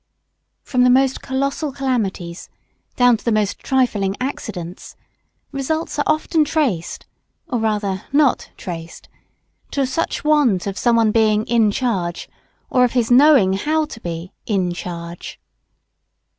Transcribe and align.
From 0.63 0.83
the 0.83 0.89
most 0.89 1.21
colossal 1.21 1.71
calamities, 1.71 2.49
down 2.95 3.17
to 3.17 3.23
the 3.23 3.31
most 3.31 3.59
trifling 3.59 4.15
accidents, 4.19 4.95
results 5.51 5.99
are 5.99 6.03
often 6.07 6.43
traced 6.43 7.05
(or 7.47 7.59
rather 7.59 8.05
not 8.11 8.49
traced) 8.57 9.09
to 9.69 9.85
such 9.85 10.23
want 10.23 10.65
of 10.65 10.75
some 10.75 10.95
one 10.95 11.11
"in 11.13 11.69
charge" 11.69 12.27
or 12.71 12.83
of 12.83 12.93
his 12.93 13.11
knowing 13.11 13.53
how 13.53 13.85
to 13.85 13.99
be 13.99 14.31
"in 14.47 14.73
charge." 14.73 15.39